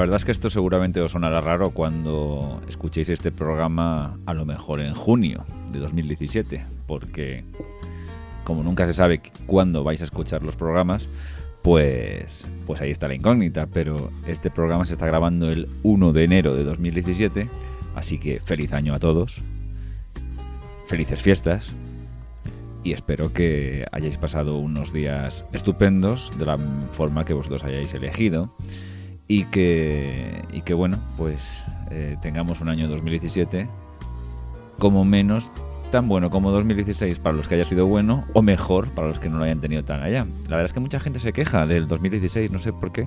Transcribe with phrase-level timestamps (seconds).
[0.00, 4.46] La verdad es que esto seguramente os sonará raro cuando escuchéis este programa a lo
[4.46, 7.44] mejor en junio de 2017, porque
[8.42, 11.06] como nunca se sabe cuándo vais a escuchar los programas,
[11.62, 13.66] pues, pues ahí está la incógnita.
[13.66, 17.50] Pero este programa se está grabando el 1 de enero de 2017,
[17.94, 19.42] así que feliz año a todos,
[20.86, 21.74] felices fiestas
[22.82, 26.56] y espero que hayáis pasado unos días estupendos de la
[26.94, 28.50] forma que vosotros hayáis elegido
[29.30, 31.60] y que, y que bueno, pues
[31.92, 33.68] eh, tengamos un año 2017
[34.80, 35.52] como menos
[35.92, 39.28] tan bueno como 2016 para los que haya sido bueno o mejor para los que
[39.28, 40.26] no lo hayan tenido tan allá.
[40.48, 43.06] La verdad es que mucha gente se queja del 2016, no sé por qué.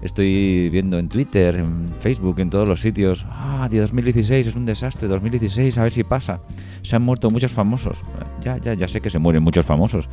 [0.00, 3.26] Estoy viendo en Twitter, en Facebook, en todos los sitios.
[3.28, 6.40] Ah, 2016 es un desastre, 2016 a ver si pasa.
[6.82, 8.00] Se han muerto muchos famosos.
[8.42, 10.08] Ya, ya, ya sé que se mueren muchos famosos,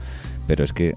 [0.46, 0.96] pero es que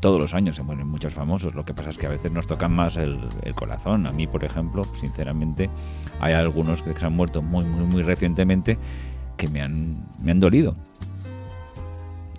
[0.00, 1.54] todos los años se mueren muchos famosos.
[1.54, 4.06] Lo que pasa es que a veces nos tocan más el, el corazón.
[4.06, 5.68] A mí, por ejemplo, sinceramente,
[6.20, 8.78] hay algunos que se han muerto muy, muy, muy recientemente
[9.36, 10.76] que me han, me han dolido.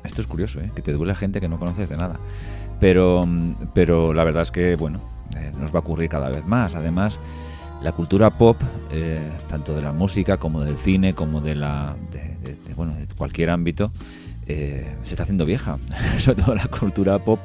[0.03, 0.71] Esto es curioso, ¿eh?
[0.75, 2.19] que te duele gente que no conoces de nada.
[2.79, 3.27] Pero,
[3.73, 4.99] pero la verdad es que, bueno,
[5.35, 6.75] eh, nos va a ocurrir cada vez más.
[6.75, 7.19] Además,
[7.81, 8.57] la cultura pop,
[8.91, 13.49] eh, tanto de la música como del cine, como de la de, bueno, de cualquier
[13.49, 13.91] ámbito,
[14.49, 15.77] eh, se está haciendo vieja.
[16.17, 17.39] Sobre todo la cultura pop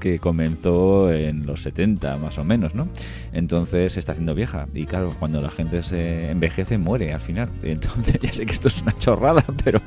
[0.00, 2.88] que comenzó en los 70 más o menos, ¿no?
[3.32, 7.48] Entonces se está haciendo vieja y claro, cuando la gente se envejece muere al final.
[7.62, 9.80] Entonces ya sé que esto es una chorrada, pero,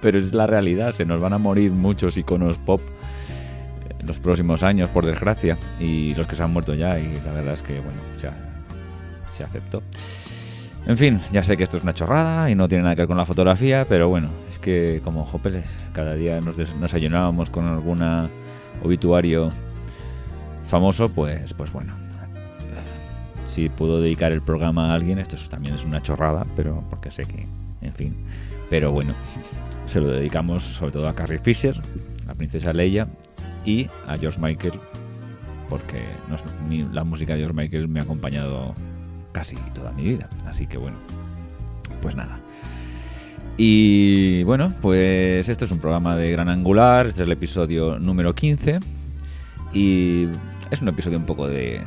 [0.00, 2.80] pero es la realidad, se nos van a morir muchos iconos pop
[3.98, 7.32] en los próximos años, por desgracia, y los que se han muerto ya y la
[7.32, 8.32] verdad es que, bueno, ya
[9.36, 9.82] se aceptó.
[10.86, 13.08] En fin, ya sé que esto es una chorrada y no tiene nada que ver
[13.08, 17.66] con la fotografía, pero bueno, es que como Jopeles, cada día nos, nos ayunábamos con
[17.66, 18.28] alguna
[18.82, 19.50] obituario
[20.68, 21.92] famoso, pues, pues bueno.
[23.50, 27.24] Si puedo dedicar el programa a alguien, esto también es una chorrada, pero porque sé
[27.24, 27.46] que,
[27.82, 28.14] en fin.
[28.70, 29.14] Pero bueno,
[29.86, 31.76] se lo dedicamos sobre todo a Carrie Fisher,
[32.26, 33.08] la princesa Leia,
[33.64, 34.74] y a George Michael,
[35.68, 36.00] porque
[36.92, 38.74] la música de George Michael me ha acompañado
[39.36, 40.30] casi toda mi vida.
[40.46, 40.96] Así que bueno,
[42.00, 42.38] pues nada.
[43.58, 48.34] Y bueno, pues esto es un programa de Gran Angular, este es el episodio número
[48.34, 48.80] 15
[49.74, 50.26] y
[50.70, 51.82] es un episodio un poco de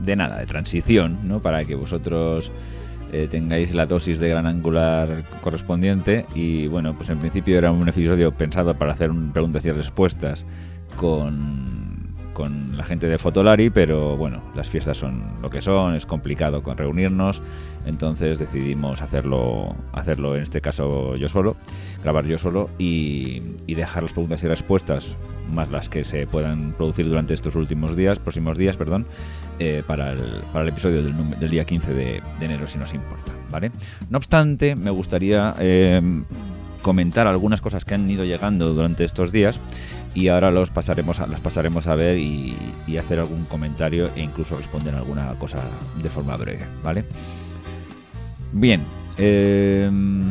[0.00, 1.40] de nada, de transición, ¿no?
[1.40, 2.50] Para que vosotros
[3.10, 5.08] eh, tengáis la dosis de Gran Angular
[5.40, 10.44] correspondiente y bueno, pues en principio era un episodio pensado para hacer preguntas y respuestas
[10.98, 11.73] con
[12.34, 16.62] con la gente de Fotolari, pero bueno, las fiestas son lo que son, es complicado
[16.62, 17.40] con reunirnos,
[17.86, 21.56] entonces decidimos hacerlo, hacerlo en este caso yo solo,
[22.02, 25.16] grabar yo solo y, dejar las preguntas y respuestas,
[25.52, 29.06] más las que se puedan producir durante estos últimos días, próximos días, perdón,
[29.58, 30.20] eh, para, el,
[30.52, 33.70] para, el, episodio del, día 15 de, enero, si nos importa, ¿vale?
[34.10, 36.00] No obstante, me gustaría eh,
[36.82, 39.58] comentar algunas cosas que han ido llegando durante estos días
[40.14, 42.56] y ahora los pasaremos a, las pasaremos a ver y,
[42.98, 45.58] hacer algún comentario e incluso responder alguna cosa
[46.00, 47.04] de forma breve, ¿vale?
[48.52, 48.80] Bien,
[49.18, 50.22] em,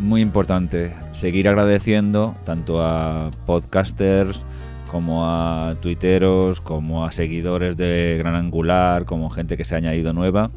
[0.00, 4.46] muy importante seguir agradeciendo tanto a podcasters
[4.90, 10.14] como a tuiteros, como a seguidores de Gran Angular, como gente que se ha añadido
[10.14, 10.50] nueva,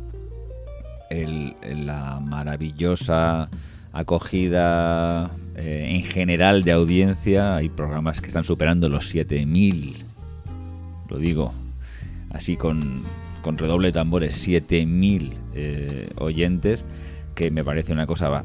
[1.09, 3.49] la maravillosa
[3.99, 7.57] acogida eh, en general de audiencia.
[7.57, 9.95] Hay programas que están superando los 7000.
[11.09, 11.53] Lo digo
[12.29, 13.03] así con,
[13.41, 16.85] con redoble de tambores, 7000 eh, oyentes,
[17.35, 18.43] que me parece una cosa,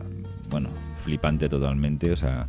[0.51, 0.71] bueno,
[1.05, 2.11] flipante totalmente.
[2.11, 2.47] O sea,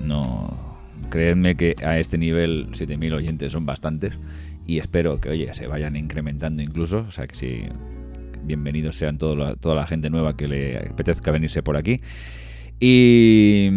[0.00, 0.68] no.
[1.08, 4.18] Creedme que a este nivel 7000 oyentes son bastantes
[4.66, 7.06] y espero que, oye, se vayan incrementando incluso.
[7.08, 7.64] O sea, que si
[8.42, 12.00] bienvenidos sean toda la gente nueva que le apetezca venirse por aquí.
[12.80, 13.70] Y,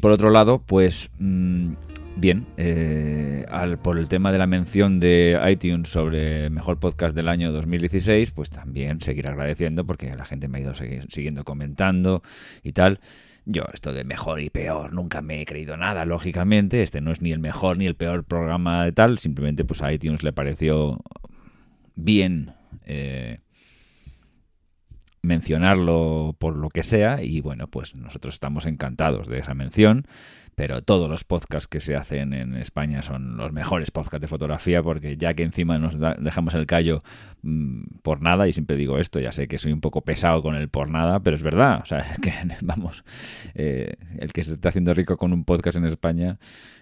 [0.00, 1.72] por otro lado, pues mm,
[2.16, 7.28] bien, eh, al, por el tema de la mención de iTunes sobre mejor podcast del
[7.28, 12.22] año 2016, pues también seguir agradeciendo porque la gente me ha ido siguiendo comentando
[12.62, 13.00] y tal.
[13.46, 16.82] Yo esto de mejor y peor nunca me he creído nada, lógicamente.
[16.82, 19.18] Este no es ni el mejor ni el peor programa de tal.
[19.18, 21.00] Simplemente pues a iTunes le pareció
[21.94, 22.54] bien
[22.84, 23.38] eh,
[25.26, 30.06] mencionarlo por lo que sea y bueno, pues nosotros estamos encantados de esa mención,
[30.54, 34.82] pero todos los podcasts que se hacen en España son los mejores podcasts de fotografía
[34.82, 37.02] porque ya que encima nos dejamos el callo
[37.42, 40.54] mm, por nada y siempre digo esto, ya sé que soy un poco pesado con
[40.54, 42.32] el por nada, pero es verdad, o sea, es que
[42.62, 43.04] vamos,
[43.54, 46.38] eh, el que se está haciendo rico con un podcast en España,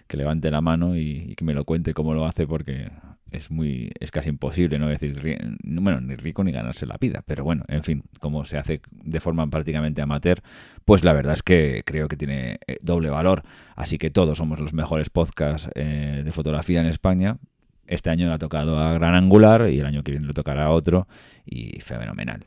[0.07, 2.91] que levante la mano y, y que me lo cuente cómo lo hace porque
[3.35, 5.19] es muy es casi imposible no decir
[5.59, 9.19] bueno ni rico ni ganarse la vida pero bueno en fin como se hace de
[9.19, 10.41] forma prácticamente amateur
[10.85, 13.43] pues la verdad es que creo que tiene eh, doble valor.
[13.75, 17.37] Así que todos somos los mejores podcasts eh, de fotografía en España.
[17.87, 21.07] Este año ha tocado a Gran Angular y el año que viene le tocará otro
[21.45, 22.45] y fenomenal.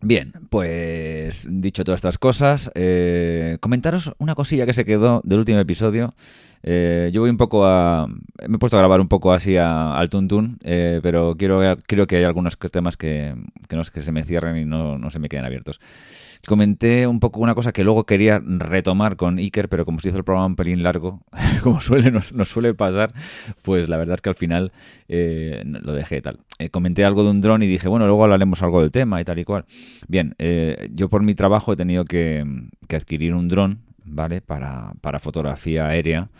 [0.00, 5.60] Bien, pues dicho todas estas cosas, eh, comentaros una cosilla que se quedó del último
[5.60, 6.14] episodio.
[6.62, 8.06] Eh, yo voy un poco a...
[8.48, 12.16] Me he puesto a grabar un poco así al tuntún, eh, pero quiero, creo que
[12.16, 13.34] hay algunos temas que,
[13.68, 15.80] que, no, que se me cierren y no, no se me queden abiertos
[16.46, 20.18] comenté un poco una cosa que luego quería retomar con Iker, pero como se hizo
[20.18, 21.22] el programa un pelín largo,
[21.62, 23.12] como suele nos, suele pasar,
[23.62, 24.72] pues la verdad es que al final
[25.08, 26.40] eh, lo dejé tal.
[26.58, 29.24] Eh, comenté algo de un dron y dije, bueno, luego hablaremos algo del tema y
[29.24, 29.64] tal y cual.
[30.08, 32.44] Bien, eh, yo por mi trabajo he tenido que,
[32.88, 34.40] que adquirir un dron, ¿vale?
[34.40, 36.30] Para, para fotografía aérea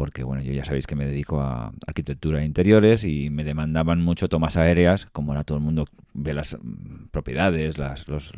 [0.00, 4.00] porque bueno, yo ya sabéis que me dedico a arquitectura de interiores y me demandaban
[4.00, 5.84] mucho tomas aéreas, como ahora todo el mundo
[6.14, 8.32] ve las mm, propiedades, las, los,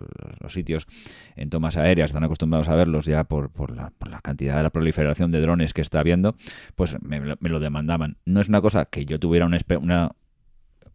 [0.49, 0.88] sitios
[1.37, 3.93] en tomas aéreas, están acostumbrados a verlos ya por, por, la,
[4.23, 6.34] cantidad de la proliferación de drones que está habiendo,
[6.75, 8.17] pues me, lo demandaban.
[8.25, 10.17] No es una cosa que yo tuviera un una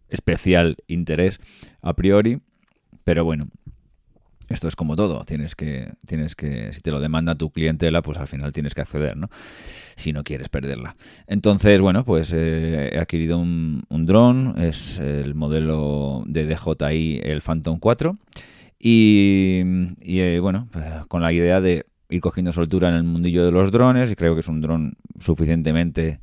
[0.10, 1.40] especial interés
[1.82, 2.42] a priori,
[3.06, 3.48] pero bueno,
[4.50, 8.18] esto es como todo, tienes que, tienes que, si te lo demanda tu clientela, pues
[8.18, 9.30] al final tienes que acceder, ¿no?
[9.96, 10.96] Si no quieres perderla.
[11.28, 17.42] Entonces, bueno, pues eh, he adquirido un, un dron, es el modelo de DJI, el
[17.42, 18.18] Phantom 4,
[18.80, 19.62] y,
[20.02, 23.72] eh, bueno, pues, con la idea de ir cogiendo soltura en el mundillo de los
[23.72, 26.20] drones, y creo que es un dron suficientemente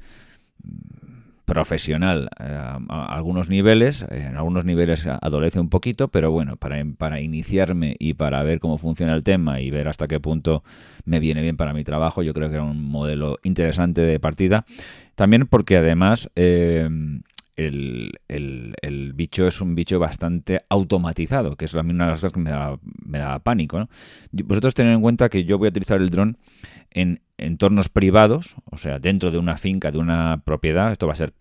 [1.44, 7.20] profesional eh, a, algunos niveles, en algunos niveles adolece un poquito, pero bueno, para, para
[7.20, 10.62] iniciarme y para ver cómo funciona el tema y ver hasta qué punto
[11.04, 14.64] me viene bien para mi trabajo, yo creo que era un modelo interesante de partida.
[15.14, 16.88] También porque además eh,
[17.56, 22.40] el, el, bicho es un bicho bastante automatizado, que es una de las cosas que
[22.40, 23.78] me da, me da pánico.
[23.78, 23.88] ¿no?
[24.32, 26.36] Vosotros tened en cuenta que yo voy a utilizar el dron
[26.94, 30.92] en entornos privados, o sea, dentro de una finca, de una propiedad.
[30.92, 31.34] Esto va a ser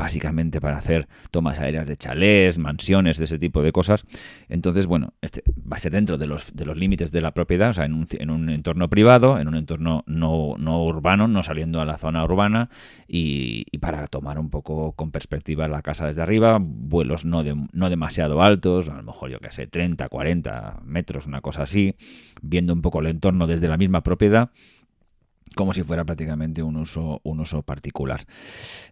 [0.00, 4.04] básicamente para hacer tomas aéreas de chalés, mansiones, de ese tipo de cosas.
[4.48, 7.70] Entonces, bueno, este va a ser dentro de los, de los límites de la propiedad,
[7.70, 11.42] o sea, en un, en un entorno privado, en un entorno no, no, urbano, no
[11.42, 12.70] saliendo a la zona urbana,
[13.06, 17.42] y, para tomar un poco con perspectiva la casa desde arriba, vuelos no,
[17.72, 21.94] no demasiado altos, a lo mejor yo que sé, 30, 40 metros, una cosa así,
[22.40, 24.50] viendo un poco el entorno desde la misma propiedad
[25.60, 28.22] como si fuera prácticamente un uso, un uso particular.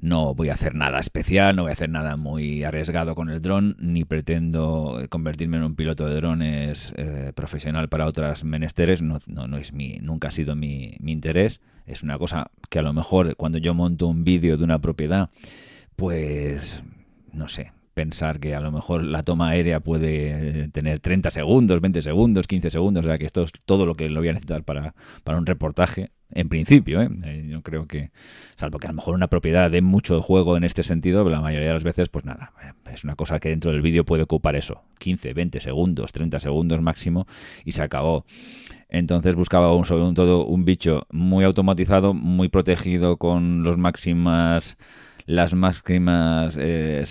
[0.03, 3.41] No voy a hacer nada especial, no voy a hacer nada muy arriesgado con el
[3.41, 9.19] dron, ni pretendo convertirme en un piloto de drones eh, profesional para otras menesteres, no,
[9.27, 11.63] no, es mi, nunca ha sido mi, mi interés.
[11.87, 15.31] Es una cosa que a lo mejor cuando yo monto un vídeo de una propiedad,
[15.97, 16.85] pues
[17.33, 22.03] no sé, pensar que a lo mejor la toma aérea puede tener 30 segundos, 20
[22.03, 24.65] segundos, 15 segundos, o sea que esto es todo lo que lo voy a necesitar
[24.65, 24.95] para,
[25.25, 27.09] para un reportaje, en principio, ¿eh?
[27.25, 27.47] ¿eh?
[27.49, 28.11] yo creo que,
[28.55, 31.69] salvo que a lo mejor una propiedad dé mucho juego en este sentido, la mayoría
[31.69, 32.53] de las veces, pues nada,
[32.93, 36.83] es una cosa que dentro del vídeo puede ocupar eso, 15, 20 segundos, 30 segundos
[36.83, 37.27] máximo,
[37.65, 38.27] y se acabó.
[38.91, 44.77] Entonces buscaba un, sobre todo un bicho muy automatizado, muy protegido con los máximas
[45.29, 47.05] las máximas eh,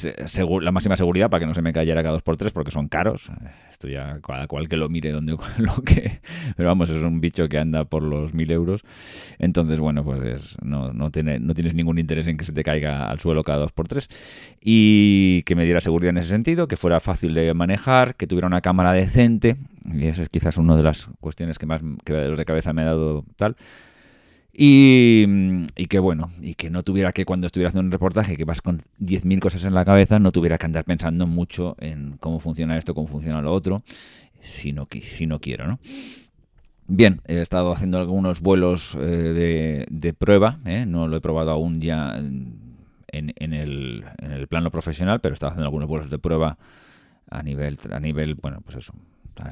[0.62, 3.29] la máxima seguridad para que no se me cayera cada 2x3 porque son caros.
[3.69, 6.19] Esto ya cada cual que lo mire donde lo que.
[6.55, 8.81] Pero vamos, es un bicho que anda por los 1000 euros.
[9.38, 13.07] Entonces, bueno, pues no, no, tiene, no tienes ningún interés en que se te caiga
[13.07, 14.07] al suelo cada 2x3.
[14.62, 18.47] Y que me diera seguridad en ese sentido, que fuera fácil de manejar, que tuviera
[18.47, 19.57] una cámara decente.
[19.93, 22.86] Y eso es quizás una de las cuestiones que más que de cabeza me ha
[22.86, 23.55] dado tal
[24.59, 28.63] y, que bueno, y que no tuviera que cuando estuviera haciendo un reportaje que vas
[28.63, 32.75] con 10.000 cosas en la cabeza, no tuviera que andar pensando mucho en cómo funciona
[32.75, 33.83] esto, cómo funciona lo otro,
[34.41, 35.79] si no, si no quiero, ¿no?
[36.87, 40.85] Bien, he estado haciendo algunos vuelos eh, de, de, prueba, ¿eh?
[40.87, 42.77] no lo he probado aún ya en,
[43.09, 46.57] en, el, en el plano profesional, pero he estado haciendo algunos vuelos de prueba
[47.29, 48.93] a nivel, a nivel, bueno, pues eso,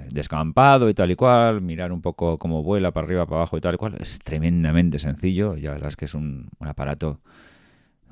[0.10, 3.62] descampado y tal y cual, mirar un poco cómo vuela para arriba, para abajo y
[3.62, 3.96] tal y cual.
[4.00, 7.20] Es tremendamente sencillo, ya verás que es un, aparato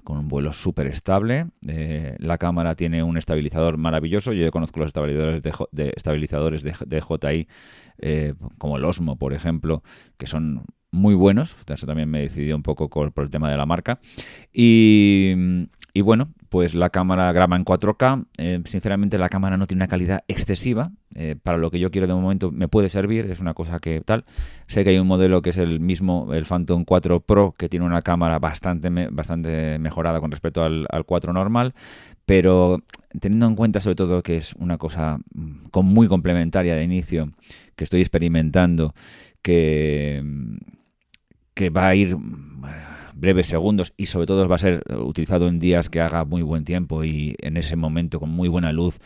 [0.03, 1.47] con un vuelo súper estable.
[1.67, 4.33] Eh, la cámara tiene un estabilizador maravilloso.
[4.33, 7.47] Yo conozco los estabilizadores de, estabilizadores de, JI,
[7.99, 9.81] eh, como el Osmo, por ejemplo,
[10.17, 11.55] que son muy buenos.
[11.67, 13.99] Eso también me decidí un poco por el tema de la marca.
[14.51, 15.33] Y,
[16.01, 18.25] bueno, pues la cámara graba en 4K.
[18.37, 20.91] Eh, sinceramente, la cámara no tiene una calidad excesiva.
[21.15, 24.01] eh, para lo que yo quiero de momento me puede servir, es una cosa que
[24.01, 24.25] tal.
[24.67, 27.85] Sé que hay un modelo que es el mismo, el Phantom 4 Pro, que tiene
[27.85, 31.75] una cámara bastante, bastante mejorada con respecto al, al 4 normal,
[32.25, 32.81] pero
[33.19, 37.31] teniendo en cuenta sobre todo que es una cosa mm, con muy complementaria de inicio,
[37.75, 38.95] que estoy experimentando,
[39.43, 40.23] que,
[41.53, 42.17] que va a ir
[43.15, 46.63] breves segundos y sobre todo va a ser utilizado en días que haga muy buen
[46.63, 48.99] tiempo y en ese momento con muy buena luz,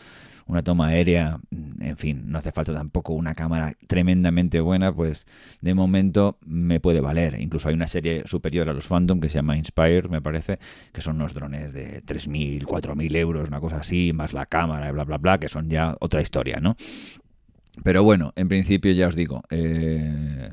[0.48, 1.38] una toma aérea,
[1.78, 5.26] en fin, no hace falta tampoco una cámara tremendamente buena, pues
[5.60, 7.38] de momento me puede valer.
[7.38, 10.58] Incluso hay una serie superior a los Phantom que se llama Inspire, me parece,
[10.90, 15.04] que son unos drones de 3.000, 4.000 euros, una cosa así, más la cámara, bla,
[15.04, 16.76] bla, bla, que son ya otra historia, ¿no?
[17.84, 20.50] Pero bueno, en principio ya os digo, eh,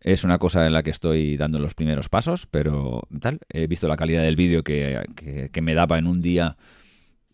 [0.00, 3.88] es una cosa en la que estoy dando los primeros pasos, pero tal, he visto
[3.88, 6.56] la calidad del vídeo que, me daba en un día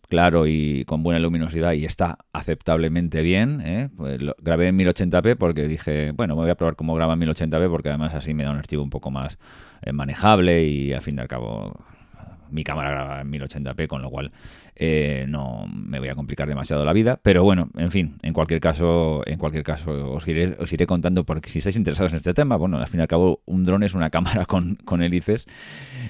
[0.07, 3.61] claro y con buena luminosidad y está aceptablemente bien.
[3.61, 3.89] ¿eh?
[3.95, 7.69] Pues lo, grabé en 1080p porque dije, bueno, voy a probar cómo graba en 1080p
[7.69, 9.37] porque además así me da un archivo un poco más
[9.81, 11.85] eh, manejable y al fin y al cabo
[12.49, 14.31] mi cámara graba en 1080p, con lo cual
[14.75, 17.19] eh, no me voy a complicar demasiado la vida.
[17.21, 21.23] Pero bueno, en fin, en cualquier caso, en cualquier caso os iré, os iré contando
[21.23, 23.83] porque si estáis interesados en este tema, bueno, al fin y al cabo, un dron
[23.83, 25.45] es una cámara con, con hélices,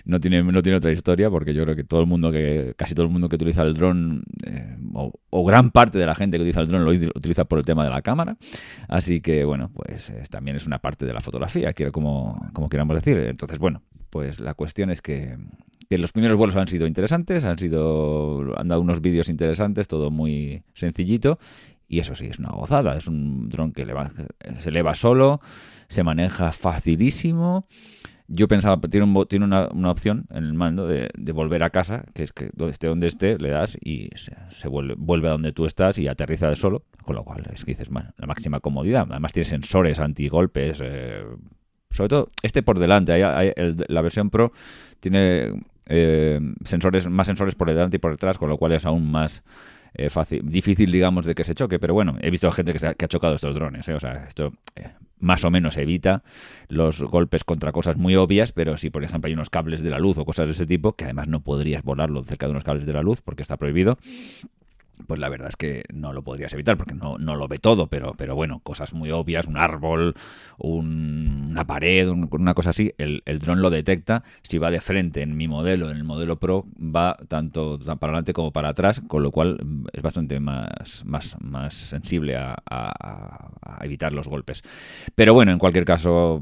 [0.05, 2.95] no tiene, no tiene otra historia, porque yo creo que todo el mundo que, casi
[2.95, 6.43] todo el mundo que utiliza el dron, eh, o, gran parte de la gente que
[6.43, 8.37] utiliza el dron lo utiliza por el tema de la cámara.
[8.87, 12.95] Así que bueno, pues también es una parte de la fotografía, quiero como, como queramos
[12.95, 13.17] decir.
[13.17, 13.81] Entonces, bueno,
[14.15, 15.35] pues la cuestión es que
[15.89, 20.63] los primeros vuelos han sido interesantes, han sido han dado unos vídeos interesantes, todo muy
[20.73, 21.37] sencillito
[21.89, 23.85] y eso sí es una gozada, es un dron que
[24.57, 25.41] se eleva solo,
[25.89, 27.67] se maneja facilísimo.
[28.29, 32.23] Yo pensaba, tiene, un, tiene una, opción en el mando de, volver a casa, que
[32.23, 35.65] es que donde esté donde esté, le das y se, vuelve, vuelve, a donde tú
[35.65, 39.07] estás y aterriza de solo, con lo cual es que dices, la máxima comodidad.
[39.09, 41.21] Además tiene sensores antigolpes, eh,
[41.95, 44.51] sobre todo este por delante, la versión Pro
[44.99, 45.53] tiene
[45.87, 49.43] eh, sensores, más sensores por delante y por detrás, con lo cual es aún más
[49.93, 51.79] eh, fácil, difícil, digamos, de que se choque.
[51.79, 53.93] Pero bueno, he visto gente que, ha chocado estos drones, ¿eh?
[53.93, 54.53] o sea, esto
[55.19, 56.23] más o menos evita
[56.67, 59.99] los golpes contra cosas muy obvias, pero si por ejemplo hay unos cables de la
[59.99, 62.85] luz o cosas de ese tipo, que además no podrías volarlo cerca de unos cables
[62.85, 63.97] de la luz porque está prohibido,
[65.07, 67.87] pues la verdad es que no lo podrías evitar porque no, no lo ve todo,
[67.87, 70.15] pero, pero bueno, cosas muy obvias, un árbol,
[70.57, 74.23] una pared, una cosa así, el, el dron lo detecta.
[74.41, 78.33] Si va de frente en mi modelo, en el modelo Pro, va tanto para adelante
[78.33, 79.57] como para atrás, con lo cual
[79.93, 82.55] es bastante más, más, más sensible a,
[83.81, 84.61] evitar los golpes.
[85.15, 86.41] Pero bueno, en cualquier caso,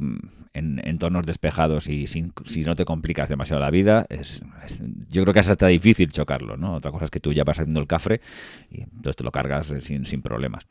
[0.54, 4.44] en entornos despejados y sin, si no te complicas demasiado la vida, es,
[5.10, 6.76] yo creo que es hasta difícil chocarlo, ¿no?
[6.76, 8.22] Otra cosa es que tú ya vas haciendo el cafre
[8.72, 10.66] y entonces te lo cargas eh, sin, sin problemas.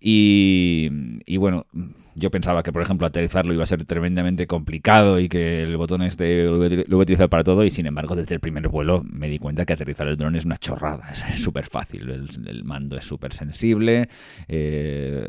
[0.00, 0.88] Y,
[1.26, 1.66] y, bueno,
[2.14, 6.02] yo pensaba que, por ejemplo, aterrizarlo iba a ser tremendamente complicado y que el botón
[6.02, 9.28] este lo iba a utilizar para todo y sin embargo desde el primer vuelo me
[9.28, 13.04] di cuenta que aterrizar el dron es una chorrada, es súper fácil, el, mando es
[13.04, 14.08] súper sensible,
[14.48, 15.28] eh,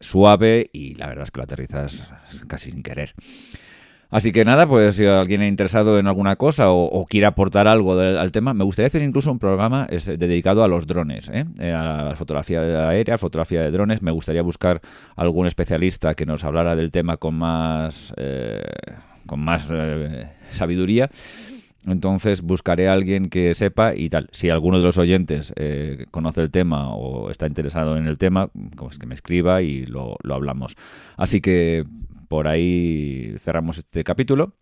[0.00, 2.12] suave y la verdad es que lo aterrizas
[2.46, 3.12] casi sin querer.
[4.12, 7.98] Así que nada, pues si alguien es interesado en alguna cosa o, quiere aportar algo
[7.98, 11.46] al tema, me gustaría hacer incluso un programa dedicado a los drones, ¿eh?
[11.58, 14.02] Eh, a la fotografía aérea, fotografía de drones.
[14.02, 14.82] Me gustaría buscar
[15.16, 18.60] algún especialista que nos hablara del tema con más, eh,
[19.24, 19.70] con más
[20.50, 21.08] sabiduría.
[21.86, 24.28] Entonces buscaré a alguien que sepa y tal.
[24.30, 25.54] Si alguno de los oyentes
[26.10, 30.16] conoce el tema o está interesado en el tema, pues que me escriba y lo,
[30.22, 30.76] lo hablamos.
[31.16, 31.86] Así que
[32.32, 34.54] por ahí cerramos este capítulo.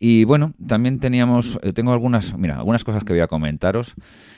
[0.00, 3.94] Y bueno, también teníamos, eh, tengo algunas, mira, algunas cosas que voy a comentaros.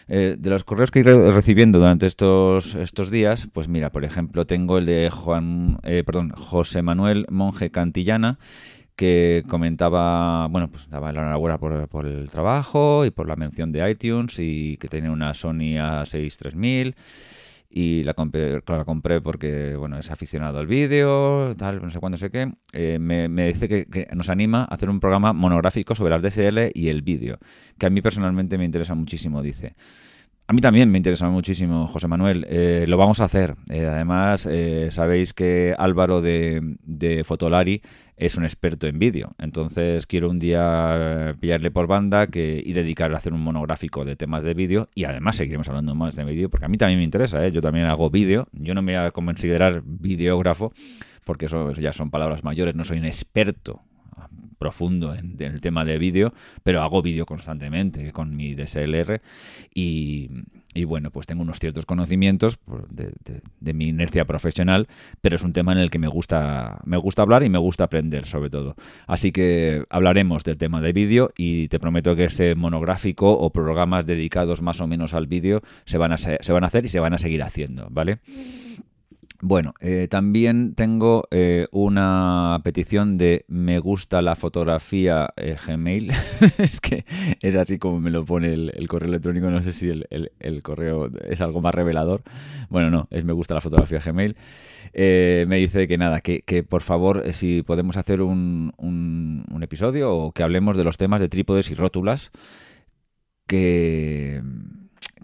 [0.06, 4.46] Eh, de los correos que he recibiendo durante estos, estos días, pues mira, por ejemplo,
[4.46, 8.38] tengo el de Juan, eh, perdón, José Manuel Monje Cantillana,
[8.94, 13.72] que comentaba, bueno, pues daba la enhorabuena por, por el trabajo y por la mención
[13.72, 16.94] de iTunes y que tiene una Sony A6 3000
[17.70, 22.52] y la compré, porque bueno es aficionado al vídeo, tal, no sé cuándo sé qué.
[22.72, 26.88] Eh, me, dice que, nos anima a hacer un programa monográfico sobre las DSL y
[26.88, 27.38] el vídeo,
[27.78, 29.74] que a mí personalmente me interesa muchísimo, dice.
[30.46, 32.46] A mí también me interesa muchísimo, José Manuel.
[32.48, 33.54] Eh, lo vamos a hacer.
[33.68, 34.48] Eh, además,
[34.88, 37.82] sabéis que Álvaro de, de Fotolari
[38.18, 39.34] es un experto en vídeo.
[39.38, 44.16] Entonces quiero un día pillarle por banda que, y dedicarle a hacer un monográfico de
[44.16, 47.04] temas de vídeo y además seguiremos hablando más de vídeo porque a mí también me
[47.04, 47.52] interesa, ¿eh?
[47.52, 50.72] yo también hago vídeo, yo no me voy a considerar videógrafo
[51.24, 53.82] porque eso ya son palabras mayores, no soy un experto
[54.58, 56.32] profundo en, el tema de vídeo,
[56.62, 59.20] pero hago vídeo constantemente con mi DSLR
[59.74, 60.30] y,
[60.74, 62.58] y bueno, pues tengo unos ciertos conocimientos
[62.90, 64.86] de, mi inercia profesional,
[65.20, 67.84] pero es un tema en el que me gusta, me gusta hablar y me gusta
[67.84, 68.74] aprender sobre todo.
[69.06, 74.06] Así que hablaremos del tema de vídeo y te prometo que ese monográfico o programas
[74.06, 77.00] dedicados más o menos al vídeo se van a, se van a hacer y se
[77.00, 78.18] van a seguir haciendo, ¿vale?
[79.40, 86.10] Bueno, eh, también tengo eh, una petición de me gusta la fotografía eh, Gmail.
[86.58, 87.04] es que
[87.40, 89.48] es así como me lo pone el, correo electrónico.
[89.48, 92.22] No sé si el, correo es algo más revelador.
[92.68, 94.34] Bueno, no, es me gusta la fotografía Gmail.
[94.92, 100.42] me dice que nada, que, por favor, si podemos hacer un, un episodio o que
[100.42, 102.32] hablemos de los temas de trípodes y rótulas
[103.46, 104.42] que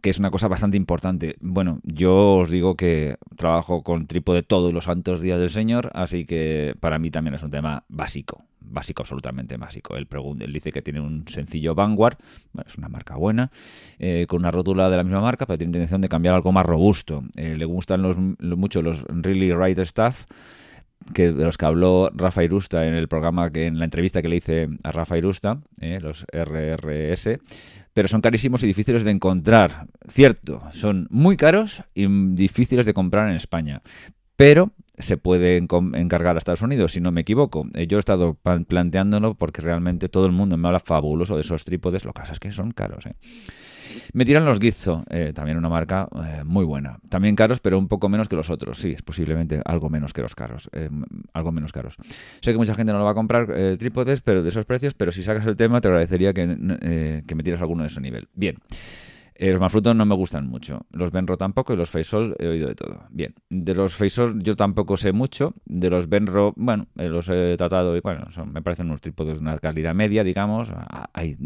[0.05, 1.37] que es una cosa bastante importante.
[1.41, 6.27] Bueno, yo os digo que trabajo con trípode todos los santos días del Señor, así
[6.27, 9.97] que para mí también es un tema básico, básico, absolutamente básico.
[9.97, 10.07] Él,
[10.41, 12.19] él dice que tiene un sencillo Vanguard,
[12.67, 13.51] es una marca buena,
[13.99, 16.67] eh, con una rótula de la misma marca, pero tiene intención de cambiar algo más
[16.67, 17.25] robusto.
[17.35, 20.27] Eh, le gustan los, mucho los Really Right Stuff
[21.13, 24.29] que de los que habló Rafa Irusta en el programa, que en la entrevista que
[24.29, 27.39] le hice a Rafa Irusta, eh, los RRS,
[27.95, 29.87] pero son carísimos y difíciles de encontrar.
[30.09, 33.81] Cierto, son muy caros y difíciles de comprar en España,
[34.37, 37.67] pero se pueden encargar a Estados Unidos, si no me equivoco.
[37.75, 38.37] Eh, yo he estado
[38.69, 42.33] planteándolo porque realmente todo el mundo me habla fabuloso de esos trípodes, lo que pasa
[42.35, 43.07] es que son caros.
[43.07, 43.15] ¿eh?
[44.13, 46.99] Me tiran los Gizzo, eh, también una marca eh, muy buena.
[47.09, 48.79] También caros, pero un poco menos que los otros.
[48.79, 50.69] Sí, es posiblemente algo menos que los caros.
[50.73, 50.89] Eh,
[51.33, 51.97] algo menos caros.
[52.41, 53.47] Sé que mucha gente no lo va a comprar
[53.79, 57.43] trípodes, pero de esos precios, pero si sacas el tema te agradecería que, que me
[57.43, 58.29] tiras alguno de ese nivel.
[58.35, 58.57] Bien.
[59.37, 60.87] Eh, los Manfrotto no me gustan mucho.
[60.93, 63.03] Los Benro tampoco y los Faisal he oído de todo.
[63.11, 63.33] Bien.
[63.51, 65.55] De los Faisal yo tampoco sé mucho.
[65.65, 69.41] De los Benro, bueno, eh, los he tratado y bueno, me parecen unos trípodes de
[69.41, 70.71] una calidad media, digamos.
[70.71, 71.37] Ah, hay,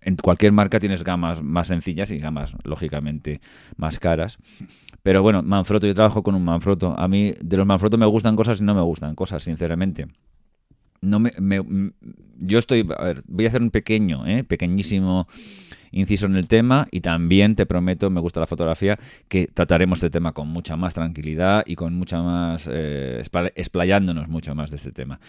[0.00, 3.40] en cualquier marca tienes gamas más sencillas y gamas, lógicamente,
[3.76, 4.38] más caras.
[5.04, 6.98] Pero bueno, Manfrotto, yo trabajo con un Manfrotto.
[6.98, 10.08] A mí de los Manfrotto me gustan cosas y no me gustan cosas, sinceramente.
[11.00, 11.30] No me,
[12.38, 14.42] yo estoy, a ver, voy a hacer un pequeño, ¿eh?
[14.42, 15.28] pequeñísimo
[15.90, 18.98] inciso en el tema y también te prometo, me gusta la fotografía,
[19.28, 23.22] que trataremos este tema con mucha más tranquilidad y con mucha más, eh,
[23.54, 25.20] explayándonos mucho más de este tema.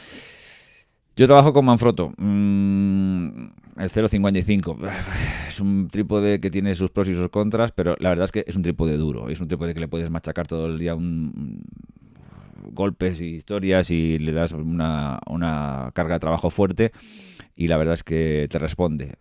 [1.15, 3.27] Yo trabajo con Manfrotto, mm,
[3.77, 4.77] el 0.55.
[5.49, 8.45] Es un trípode que tiene sus pros y sus contras, pero la verdad es que
[8.47, 9.29] es un trípode duro.
[9.29, 11.63] Es un trípode que le puedes machacar todo el día un,
[12.71, 16.91] golpes y historias y le das una, una carga de trabajo fuerte
[17.55, 19.15] y la verdad es que te responde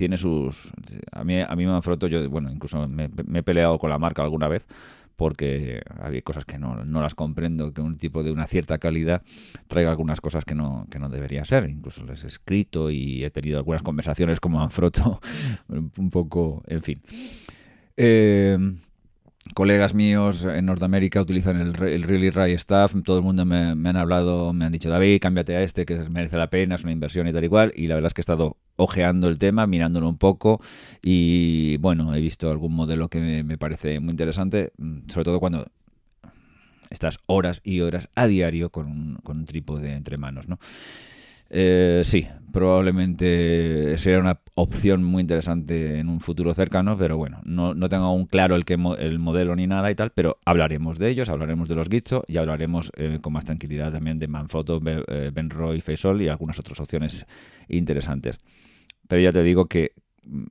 [0.00, 0.72] tiene sus...
[1.12, 4.48] A mí, a mí Manfrotto, yo, bueno, incluso me, he peleado con la marca alguna
[4.48, 4.64] vez
[5.14, 9.20] porque hay cosas que no, no, las comprendo, que un tipo de una cierta calidad
[9.68, 11.68] traiga algunas cosas que no, que no debería ser.
[11.68, 15.20] Incluso les he escrito y he tenido algunas conversaciones con Manfrotto,
[15.68, 17.02] un poco, en fin.
[17.98, 18.56] Eh,
[19.54, 24.52] colegas míos en Norteamérica utilizan el, Really Right Stuff, todo el mundo me, han hablado,
[24.52, 27.32] me han dicho, David, cámbiate a este, que merece la pena, es una inversión y
[27.32, 30.18] tal y cual, y la verdad es que he estado ojeando el tema, mirándolo un
[30.18, 30.60] poco,
[31.02, 35.66] y bueno, he visto algún modelo que me, parece muy interesante, mm, sobre todo cuando
[36.90, 40.58] estás horas y horas a diario con un, con un trípode entre manos, ¿no?
[41.50, 47.74] Eh, sí, probablemente sería una opción muy interesante en un futuro cercano, pero bueno, no,
[47.88, 51.28] tengo aún claro el, que, el modelo ni nada y tal, pero hablaremos de ellos,
[51.28, 55.80] hablaremos de los Gizzo y hablaremos eh, con más tranquilidad también de Manfrotto, eh, Benroy,
[55.80, 57.26] Faisal y algunas otras opciones
[57.68, 58.38] interesantes.
[59.08, 59.92] Pero ya te digo que
[60.24, 60.44] mm,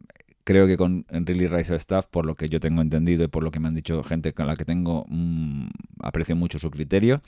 [0.44, 3.52] creo que con Really Rise Staff, por lo que yo tengo entendido y por lo
[3.52, 5.68] que me han dicho gente con la que tengo, mm,
[6.02, 7.22] aprecio mucho su criterio,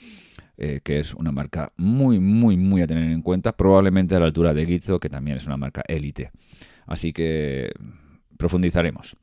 [0.56, 4.26] eh, que es una marca muy, muy, muy a tener en cuenta, probablemente a la
[4.26, 6.30] altura de Gizzo, que también es una marca élite.
[6.86, 7.72] Así que
[8.36, 9.16] profundizaremos.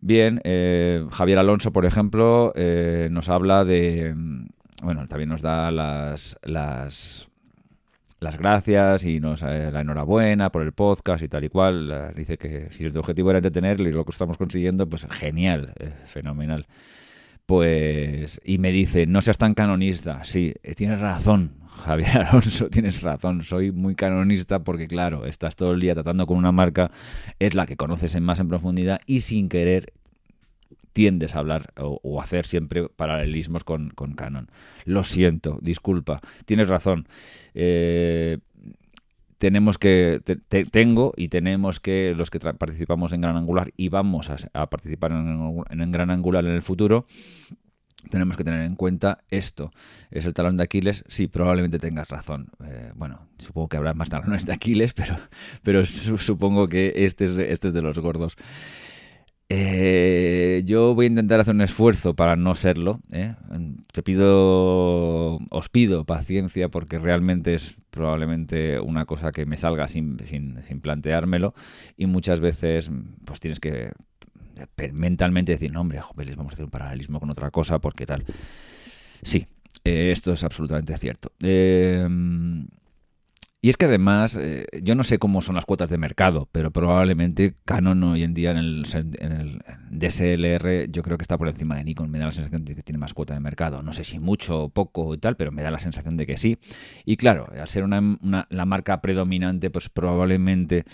[0.00, 4.14] Bien, eh, Javier Alonso, por ejemplo, eh, nos habla de,
[4.82, 7.28] bueno, también nos da las, las
[8.38, 12.12] gracias y nos eh, la enhorabuena por el podcast y tal y cual.
[12.14, 15.72] dice que si tu objetivo era entretenerle y lo que estamos consiguiendo, pues genial,
[16.06, 16.66] fenomenal.
[17.46, 20.24] Pues, y me dice, no seas tan canonista.
[20.24, 23.42] Sí, eh, tienes razón, Javier Alonso, tienes razón.
[23.42, 26.90] Soy muy canonista porque, claro, estás todo el día tratando con una marca,
[27.38, 29.92] es la que conoces en más en profundidad y sin querer
[30.92, 34.50] tiendes a hablar o, hacer siempre paralelismos con, Canon.
[34.84, 37.06] Lo siento, disculpa, tienes razón.
[37.54, 38.38] Eh,
[39.38, 40.20] tenemos que,
[40.70, 45.92] tengo y tenemos que, los que participamos en Gran Angular y vamos a, participar en,
[45.92, 47.06] Gran Angular en el futuro,
[48.10, 49.72] tenemos que tener en cuenta esto.
[50.10, 51.04] ¿Es el talón de Aquiles?
[51.08, 52.48] Sí, probablemente tengas razón.
[52.64, 55.16] Eh, bueno, supongo que habrá más talones de Aquiles, pero,
[55.62, 58.36] pero supongo que este es, este es de los gordos.
[59.48, 63.00] Eh, yo voy a intentar hacer un esfuerzo para no serlo.
[63.12, 63.34] ¿eh?
[63.92, 70.18] Te pido, os pido paciencia porque realmente es probablemente una cosa que me salga sin,
[70.24, 71.54] sin, sin planteármelo
[71.96, 72.90] y muchas veces
[73.24, 73.92] pues tienes que
[74.92, 78.24] mentalmente decir, no hombre, joder, vamos a hacer un paralelismo con otra cosa porque tal.
[79.22, 79.46] Sí,
[79.84, 81.30] eh, esto es absolutamente cierto.
[81.40, 82.06] Eh,
[83.66, 86.70] y es que además, eh, yo no sé cómo son las cuotas de mercado, pero
[86.70, 88.84] probablemente Canon hoy en día en el,
[89.90, 92.08] DSLR yo creo que está por encima de Nikon.
[92.08, 93.82] Me da la sensación de que tiene más cuota de mercado.
[93.82, 96.36] No sé si mucho o poco y tal, pero me da la sensación de que
[96.36, 96.58] sí.
[97.04, 100.84] Y claro, al ser una, la marca predominante, pues probablemente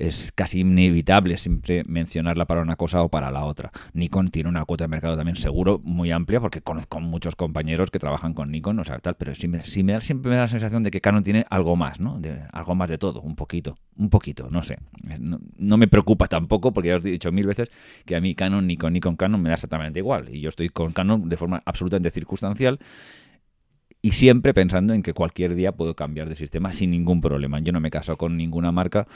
[0.00, 3.70] es casi inevitable siempre mencionarla para una cosa o para la otra.
[3.92, 7.98] Nikon tiene una cuota de mercado también seguro muy amplia porque conozco muchos compañeros que
[7.98, 11.22] trabajan con Nikon, o sea, tal, pero siempre me da la sensación de que Canon
[11.22, 12.18] tiene algo más, ¿no?
[12.52, 14.78] Algo más de todo, un poquito, un poquito, no sé.
[15.58, 17.68] No, me preocupa tampoco porque ya os he dicho mil veces
[18.06, 20.92] que a mí Canon, Nikon, Nikon, Canon me da exactamente igual y yo estoy con
[20.92, 22.78] Canon de forma absolutamente circunstancial
[24.00, 27.58] y siempre pensando en que cualquier día puedo cambiar de sistema sin ningún problema.
[27.58, 29.06] Yo no me caso con ninguna marca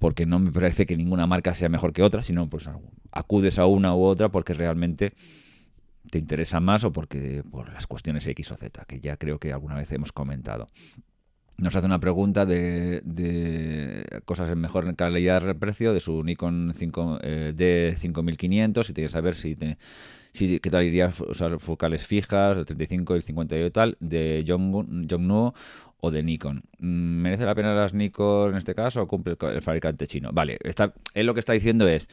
[0.00, 2.68] porque no me parece que ninguna marca sea mejor que otra, sino pues
[3.12, 5.12] acudes a una u otra porque realmente
[6.10, 9.52] te interesa más o porque por las cuestiones X o Z, que ya creo que
[9.52, 10.66] alguna vez hemos comentado.
[11.58, 13.02] Nos hace una pregunta de,
[14.24, 19.34] cosas en mejor calidad de precio de su Nikon 5, eh, D5500 y quiere saber
[19.34, 19.76] si, te,
[20.32, 24.42] si qué tal iría usar focales fijas, el 35 y el 58 y tal, de
[24.44, 25.52] Yongnuo
[25.98, 26.62] o de Nikon.
[26.80, 30.30] Mm, ¿Merece la pena las Nikon en este caso o cumple el fabricante chino?
[30.32, 32.08] Vale, está, él lo que está diciendo es,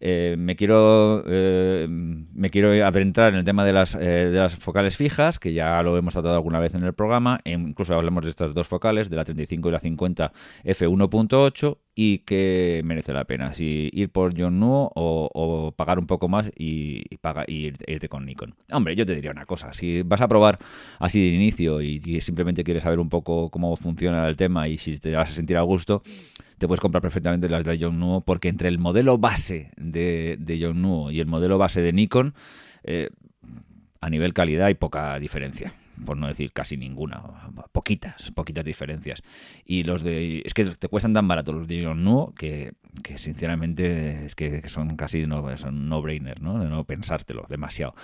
[0.00, 4.56] eh, me quiero eh, me quiero adentrar en el tema de las, eh, de las
[4.56, 8.30] focales fijas, que ya lo hemos tratado alguna vez en el programa, incluso hablamos de
[8.30, 10.32] estas dos focales, de la 35 y la 50
[10.64, 16.28] f1.8, y que merece la pena, si ir por John Nuo o, pagar un poco
[16.28, 17.04] más y,
[17.48, 18.54] irte con Nikon.
[18.70, 20.58] Hombre, yo te diría una cosa, si vas a probar
[20.98, 24.98] así de inicio y, simplemente quieres saber un poco cómo funciona el tema y si
[24.98, 26.02] te vas a sentir a gusto,
[26.58, 30.60] te puedes comprar perfectamente las de John Nuo porque entre el modelo base de, de
[30.62, 32.34] John Nuo y el modelo base de Nikon,
[32.84, 33.10] eh,
[34.00, 35.72] a nivel calidad hay poca diferencia
[36.04, 37.22] por no decir casi ninguna,
[37.70, 39.22] poquitas, poquitas diferencias.
[39.64, 42.72] Y los de, es que te cuestan tan barato los de no que,
[43.02, 46.58] que sinceramente es que son casi no, son no-brainer, ¿no?
[46.58, 47.94] De no pensártelo demasiado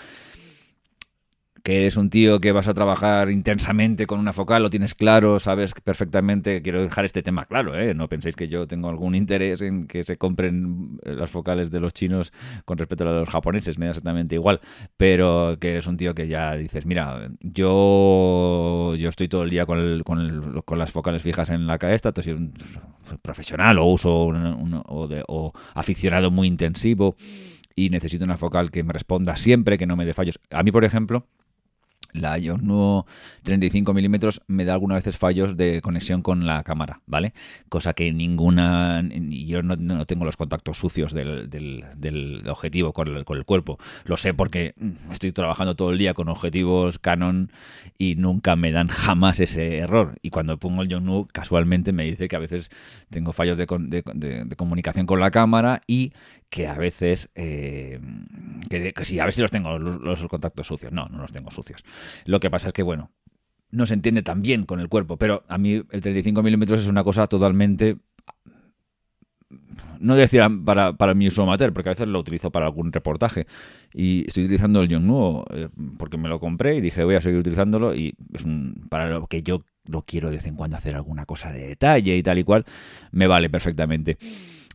[1.68, 5.38] que eres un tío que vas a trabajar intensamente con una focal, lo tienes claro,
[5.38, 7.92] sabes perfectamente, quiero dejar este tema claro, ¿eh?
[7.92, 11.92] no penséis que yo tengo algún interés en que se compren las focales de los
[11.92, 12.32] chinos
[12.64, 14.62] con respecto a los japoneses, me da exactamente igual,
[14.96, 19.66] pero que eres un tío que ya dices, mira, yo, yo estoy todo el día
[19.66, 22.54] con, con, las focales fijas en la cabeza, soy un
[23.20, 27.14] profesional o uso o, o aficionado muy intensivo
[27.74, 30.40] y necesito una focal que me responda siempre, que no me dé fallos.
[30.50, 31.26] A mí, por ejemplo,
[32.12, 33.04] la Ion
[33.42, 37.32] 35 milímetros me da algunas veces fallos de conexión con la cámara, ¿vale?
[37.68, 43.36] Cosa que ninguna, yo no, tengo los contactos sucios del, del, objetivo con el, con
[43.36, 43.78] el, cuerpo.
[44.04, 44.74] Lo sé porque
[45.10, 47.50] estoy trabajando todo el día con objetivos Canon
[47.98, 50.14] y nunca me dan jamás ese error.
[50.22, 52.70] Y cuando pongo el Yongnuo, casualmente me dice que a veces
[53.10, 56.12] tengo fallos de, de comunicación con la cámara y
[56.50, 58.00] que a veces, eh,
[58.70, 60.92] que, sí, a veces los tengo los, contactos sucios.
[60.92, 61.84] No, no los tengo sucios.
[62.24, 63.10] Lo que pasa es que, bueno,
[63.70, 66.86] no se entiende tan bien con el cuerpo, pero a mí el 35 milímetros es
[66.88, 67.96] una cosa totalmente...
[69.98, 73.46] No decía para, para mi uso amateur, porque a veces lo utilizo para algún reportaje.
[73.92, 77.40] Y estoy utilizando el Yongnuo eh, porque me lo compré y dije voy a seguir
[77.40, 78.44] utilizándolo y es
[78.88, 82.16] para lo que yo lo quiero de vez en cuando hacer alguna cosa de detalle
[82.16, 82.64] y tal y cual,
[83.10, 84.18] me vale perfectamente.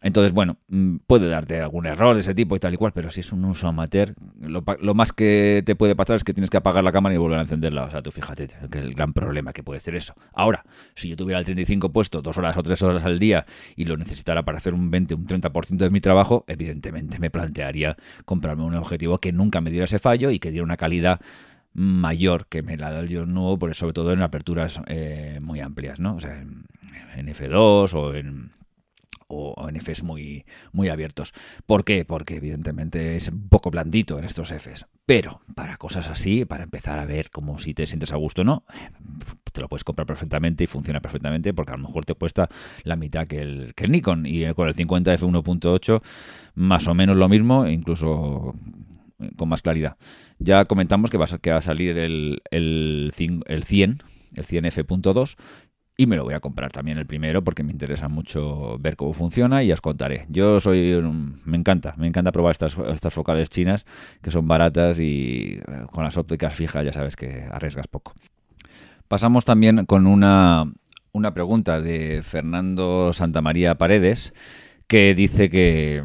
[0.03, 3.09] Entonces, bueno, mm, puede darte algún error de ese tipo y tal y cual, pero
[3.09, 6.57] si es un uso amateur, lo, más que te puede pasar es que tienes que
[6.57, 7.85] apagar la cámara y volver a encenderla.
[7.85, 10.13] O sea, tú fíjate que el gran problema que puede ser eso.
[10.33, 13.45] Ahora, si yo tuviera el 35 puesto dos horas o tres horas al día
[13.77, 17.95] y lo necesitara para hacer un 20, un 30% de mi trabajo, evidentemente me plantearía
[18.25, 21.21] comprarme un objetivo que nunca me diera ese fallo y que diera una calidad
[21.73, 26.01] mayor que me la da el yo nuevo, sobre todo en aperturas eh, muy amplias,
[26.01, 26.15] ¿no?
[26.15, 28.51] O sea, en F2 o en
[29.27, 31.33] o en Fs muy, muy abiertos.
[31.65, 32.05] ¿Por qué?
[32.05, 34.85] Porque evidentemente es un poco blandito en estos Fs.
[35.05, 38.45] Pero para cosas así, para empezar a ver como si te sientes a gusto o
[38.45, 38.63] no,
[39.51, 42.49] te lo puedes comprar perfectamente y funciona perfectamente porque a lo mejor te cuesta
[42.83, 44.25] la mitad que el, que el Nikon.
[44.25, 46.01] Y con el 50 f1.8
[46.55, 48.55] más o menos lo mismo, incluso
[49.37, 49.97] con más claridad.
[50.39, 53.13] Ya comentamos que va a, salir el, el,
[53.47, 54.03] el 100,
[54.35, 55.35] el 100 f.2
[55.95, 59.13] y me lo voy a comprar también el primero porque me interesa mucho ver cómo
[59.13, 60.25] funciona y os contaré.
[60.29, 60.99] Yo soy,
[61.45, 63.85] me encanta, me encanta probar estas, estas focales chinas
[64.21, 68.13] que son baratas y eh, con las ópticas fijas ya sabes que arriesgas poco.
[69.07, 70.65] Pasamos también con una,
[71.11, 74.33] una pregunta de Fernando Santamaría Paredes
[74.87, 76.03] que dice que,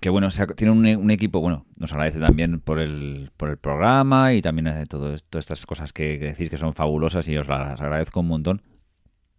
[0.00, 4.42] que bueno, tiene un, equipo, bueno, nos agradece también por el, por el programa y
[4.42, 8.28] también todo, todas estas cosas que decís que son fabulosas y os las agradezco un
[8.28, 8.62] montón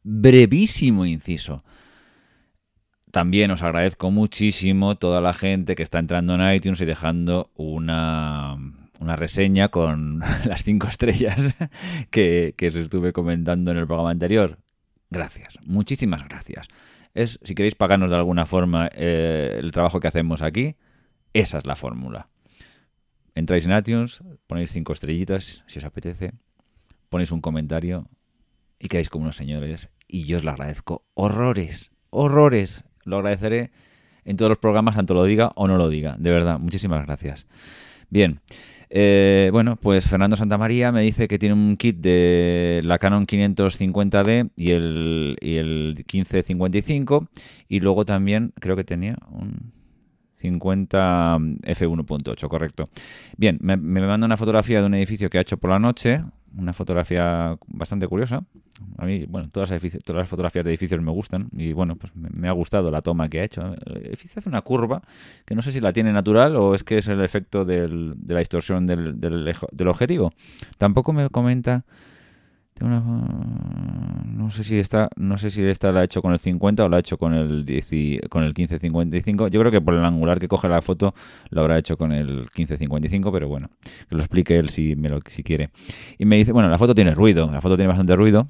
[0.07, 1.63] brevísimo inciso.
[3.11, 8.57] También os agradezco muchísimo toda la gente que está entrando en iTunes y dejando una,
[8.99, 11.55] reseña con las cinco estrellas
[12.09, 14.59] que, que os estuve comentando en el programa anterior.
[15.09, 16.67] Gracias, muchísimas gracias.
[17.13, 20.75] Es, si queréis pagarnos de alguna forma eh, el trabajo que hacemos aquí,
[21.33, 22.29] esa es la fórmula.
[23.35, 26.33] Entráis en iTunes, ponéis cinco estrellitas si os apetece,
[27.09, 28.09] ponéis un comentario
[28.79, 31.03] y quedáis como unos señores y yo os lo agradezco.
[31.13, 32.83] Horrores, horrores.
[33.03, 33.71] Lo agradeceré
[34.25, 36.15] en todos los programas, tanto lo diga o no lo diga.
[36.17, 37.47] De verdad, muchísimas gracias.
[38.09, 38.39] Bien.
[38.89, 44.51] Eh, bueno, pues Fernando Santamaría me dice que tiene un kit de la Canon 550D
[44.55, 47.27] y el, y el 1555
[47.67, 49.73] y luego también creo que tenía un
[50.37, 52.89] 50 F1.8, correcto.
[53.37, 56.23] Bien, me, me manda una fotografía de un edificio que ha hecho por la noche,
[56.57, 58.43] una fotografía bastante curiosa.
[58.97, 62.15] A mí, bueno, todas las, todas las fotografías de edificios me gustan y bueno, pues
[62.15, 63.75] me, ha gustado la toma que ha hecho.
[63.85, 65.01] El edificio hace una curva
[65.45, 68.33] que no sé si la tiene natural o es que es el efecto del, de
[68.33, 70.33] la distorsión del, del objetivo.
[70.77, 71.85] Tampoco me comenta
[72.85, 76.89] no sé si esta, no sé si esta la ha hecho con el 50 o
[76.89, 77.65] la ha hecho con el
[78.29, 79.47] con el 1555.
[79.47, 81.13] Yo creo que por el angular que coge la foto
[81.49, 83.69] lo habrá hecho con el 1555, pero bueno,
[84.09, 85.71] que lo explique él si me lo si quiere.
[86.17, 88.49] Y me dice, bueno, la foto tiene ruido, la foto tiene bastante ruido.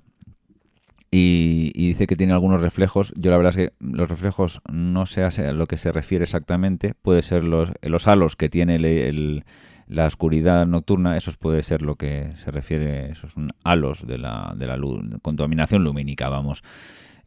[1.10, 3.14] Y, dice que tiene algunos reflejos.
[3.16, 6.94] Yo la verdad es que los reflejos no sé a lo que se refiere exactamente.
[7.02, 9.46] Puede ser los, los halos que tiene el
[9.88, 14.54] la oscuridad nocturna, eso puede ser lo que se refiere, esos son halos de la,
[14.58, 16.64] de la luz, contaminación lumínica, vamos,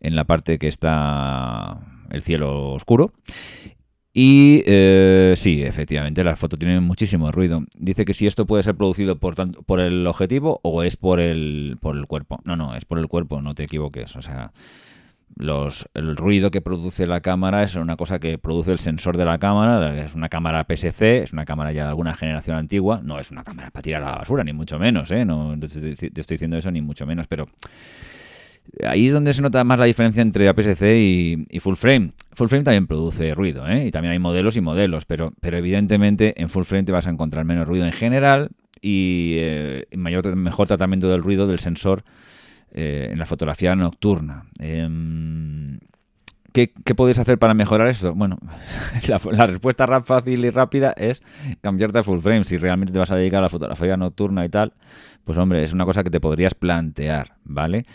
[0.01, 1.79] en la parte que está
[2.11, 3.13] el cielo oscuro.
[4.13, 7.63] Y eh, sí, efectivamente, la foto tiene muchísimo ruido.
[7.79, 11.21] Dice que si esto puede ser producido por, tanto, por el objetivo o es por
[11.21, 12.41] el, por el cuerpo.
[12.45, 14.17] No, no, es por el cuerpo, no te equivoques.
[14.17, 14.53] O sea,
[15.37, 19.25] los, el ruido que produce la cámara es una cosa que produce el sensor de
[19.25, 23.19] la cámara, es una cámara PSC, es una cámara ya de alguna generación antigua, no
[23.19, 25.25] es una cámara para tirar a la basura, ni mucho menos, ¿eh?
[25.25, 27.47] no te, estoy diciendo eso, ni mucho menos, pero
[28.87, 32.13] ahí es donde se nota más la diferencia entre APS-C y, full frame.
[32.33, 33.87] Full frame también produce ruido, ¿eh?
[33.87, 37.11] y también hay modelos y modelos, pero, pero evidentemente en full frame te vas a
[37.11, 42.03] encontrar menos ruido en general y eh, mayor, mejor tratamiento del ruido del sensor
[42.73, 44.45] eh, en la fotografía nocturna.
[44.59, 45.79] Em,
[46.53, 48.15] ¿Qué, ¿Qué, podéis hacer para mejorar eso?
[48.15, 48.39] Bueno,
[49.31, 51.23] la, respuesta fácil y rápida es
[51.61, 52.45] cambiarte a full frame.
[52.45, 54.73] Si realmente te vas a dedicar a la fotografía nocturna y tal,
[55.25, 57.87] pues hombre, es una cosa que te podrías plantear, ¿vale?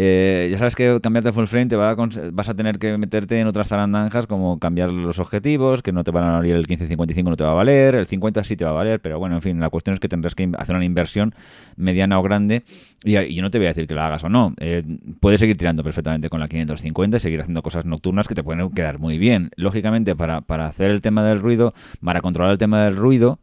[0.00, 1.96] Eh, ya sabes que cambiarte full frame te va a
[2.30, 6.12] vas a tener que meterte en otras zarandanjas como cambiar los objetivos, que no te
[6.12, 8.70] van a valer el 1555 no te va a valer, el 50 sí te va
[8.70, 11.34] a valer, pero bueno, en fin, la cuestión es que tendrás que hacer una inversión
[11.74, 12.62] mediana o grande
[13.02, 14.54] y, yo no te voy a decir que la hagas o no.
[14.60, 14.84] Eh,
[15.18, 18.70] puedes seguir tirando perfectamente con la 550 y seguir haciendo cosas nocturnas que te pueden
[18.70, 19.50] quedar muy bien.
[19.56, 23.40] Lógicamente, para, hacer el tema del ruido, para controlar el tema del ruido,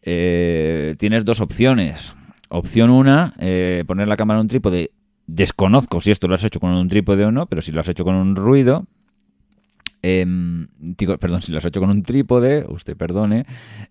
[0.00, 2.16] eh, tienes dos opciones.
[2.48, 3.34] Opción una,
[3.86, 4.92] poner la cámara en un trípode
[5.26, 7.88] Desconozco si esto lo has hecho con un trípode o no, pero si lo has
[7.88, 8.86] hecho con un ruido,
[10.02, 10.68] em,
[11.18, 13.44] perdón, si lo has hecho con un trípode, usted perdone,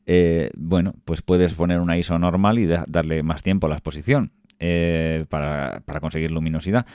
[0.06, 4.32] eh, bueno, pues puedes poner una ISO normal y darle más tiempo a la exposición
[4.60, 6.86] eh, para, conseguir luminosidad.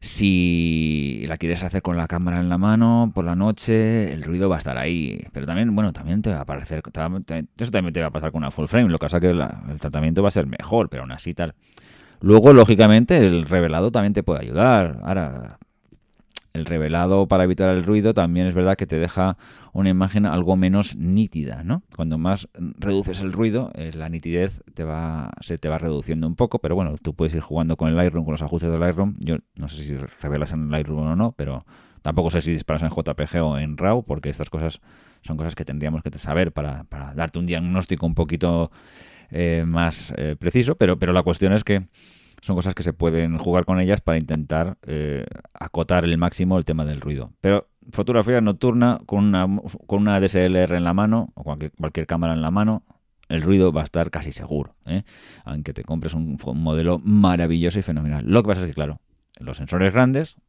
[0.00, 4.48] Si la quieres hacer con la cámara en la mano por la noche, el ruido
[4.48, 5.24] va a estar ahí.
[5.32, 6.82] Pero también, bueno, también te va a aparecer.
[6.84, 8.90] eso también te va a pasar con una full frame.
[8.90, 11.54] Lo que pasa es que el tratamiento va a ser mejor, pero aún así tal.
[12.20, 15.00] Luego, lógicamente, el revelado también te puede ayudar.
[15.04, 15.58] Ahora,
[16.52, 19.36] el revelado para evitar el ruido también es verdad que te deja
[19.72, 21.82] una imagen algo menos nítida, ¿no?
[21.94, 26.34] Cuando más reduces el ruido, eh, la nitidez te va, se te va reduciendo un
[26.34, 29.14] poco, pero bueno, tú puedes ir jugando con el Lightroom, con los ajustes del Lightroom.
[29.18, 31.64] Yo no sé si revelas en Lightroom o no, pero
[32.02, 34.80] tampoco sé si disparas en JPG o en RAW, porque estas cosas
[35.22, 38.70] son cosas que tendríamos que saber para, para darte un diagnóstico un poquito
[39.30, 41.86] eh, más eh, preciso, pero, pero la cuestión es que
[42.40, 46.64] son cosas que se pueden jugar con ellas para intentar eh, acotar el máximo el
[46.64, 47.32] tema del ruido.
[47.40, 49.46] Pero fotografía nocturna con una,
[49.86, 52.84] con una DSLR en la mano o cualquier, cámara en la mano,
[53.28, 54.74] el ruido va a estar casi seguro,
[55.44, 58.24] aunque te compres un, modelo maravilloso y fenomenal.
[58.26, 59.00] Lo que pasa es que, claro,
[59.38, 60.40] los sensores grandes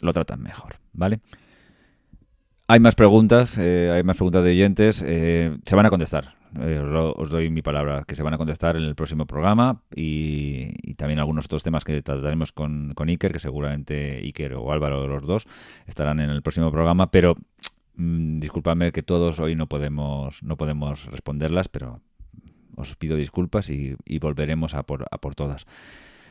[0.00, 1.20] lo tratan mejor, ¿vale?
[2.68, 5.02] Hay más preguntas, eh, hay más preguntas de oyentes.
[5.06, 6.34] Eh, se van a contestar.
[6.60, 10.94] Eh, os, doy mi palabra que se van a contestar en el próximo programa y,
[10.94, 15.22] también algunos otros temas que trataremos con, con, Iker, que seguramente Iker o Álvaro, los
[15.22, 15.46] dos,
[15.86, 17.12] estarán en el próximo programa.
[17.12, 17.36] Pero
[17.94, 22.00] mmm, disculpadme que todos hoy no podemos, no podemos responderlas, pero
[22.74, 25.66] os pido disculpas y, volveremos a por, a por todas.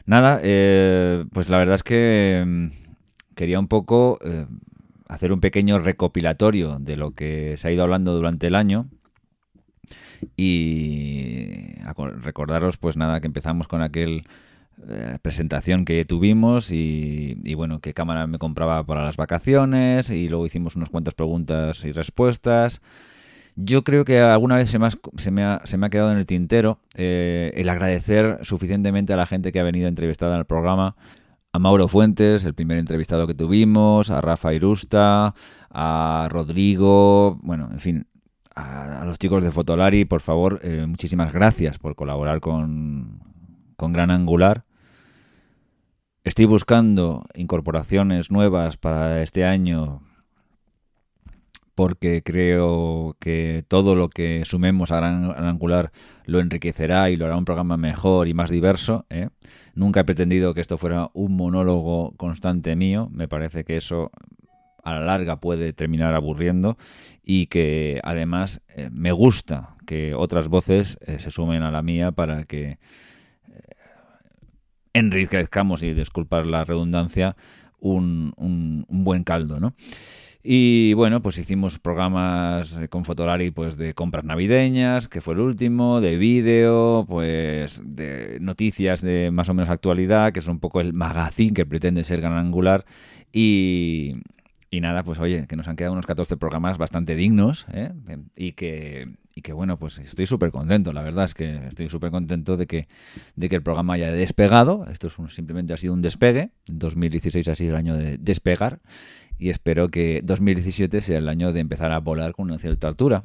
[0.05, 2.67] Nada, pues la verdad es que mm,
[3.35, 4.19] quería un poco
[5.07, 8.87] hacer un pequeño recopilatorio de lo que se ha ido hablando durante el año.
[10.35, 11.75] Y
[12.21, 14.23] recordaros pues nada que empezamos con aquel
[14.89, 20.45] eh, presentación que tuvimos y, bueno qué cámara me compraba para las vacaciones y luego
[20.45, 22.81] hicimos unas cuantas preguntas y respuestas.
[23.55, 26.11] Yo creo que alguna vez se me ha, se me ha, se me ha quedado
[26.11, 30.39] en el tintero eh, el agradecer suficientemente a la gente que ha venido entrevistada en
[30.39, 30.95] el programa
[31.55, 35.33] a Mauro Fuentes, el primer entrevistado que tuvimos, a Rafa Irusta,
[35.71, 38.07] a Rodrigo, bueno, en fin,
[38.53, 43.21] a, los chicos de Fotolari, por favor, eh, muchísimas gracias por colaborar con,
[43.77, 44.65] con Gran Angular.
[46.25, 50.01] Estoy buscando incorporaciones nuevas para este año
[51.75, 55.91] porque creo que todo lo que sumemos a Gran Angular
[56.25, 59.05] lo enriquecerá y lo hará un programa mejor y más diverso.
[59.09, 59.29] ¿eh?
[59.75, 64.09] Nunca he pretendido que esto fuera un monólogo constante mío, me parece que eso
[64.83, 66.77] a la larga puede terminar aburriendo
[67.23, 72.11] y que además eh, me gusta que otras voces eh, se sumen a la mía
[72.11, 72.77] para que
[74.93, 77.35] enriquezcamos, y disculpar la redundancia,
[77.79, 79.73] un, un, un buen caldo, ¿no?
[80.47, 86.01] Y bueno, pues hicimos programas con Fotolari pues de compras navideñas, que fue el último,
[86.01, 90.93] de vídeo, pues de noticias de más o menos actualidad, que es un poco el
[90.93, 92.85] magazine que pretende ser gran angular.
[93.33, 94.17] Y,
[94.69, 97.93] y nada, pues oye, que nos han quedado unos 14 programas bastante dignos ¿eh?
[98.35, 102.09] y que y que bueno, pues estoy súper contento, la verdad es que estoy súper
[102.09, 102.87] contento de que,
[103.35, 107.55] de que el programa haya despegado, esto es simplemente ha sido un despegue, 2016 ha
[107.55, 108.79] sido el año de despegar
[109.37, 113.23] y espero que 2017 sea el año de empezar a volar con una cierta altura.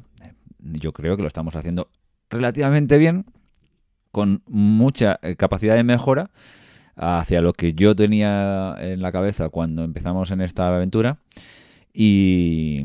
[0.59, 1.89] Yo creo que lo estamos haciendo
[2.29, 3.25] relativamente bien,
[4.11, 6.29] con mucha eh, capacidad de mejora
[6.95, 11.17] hacia lo que yo tenía en la cabeza cuando empezamos en esta aventura.
[11.93, 12.83] Y,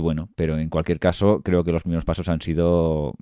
[0.00, 3.14] bueno, pero en cualquier caso, creo que los primeros pasos han sido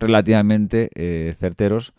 [0.00, 1.92] relativamente eh, certeros